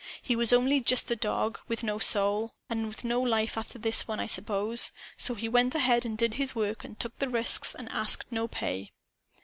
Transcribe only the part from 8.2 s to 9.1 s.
no pay.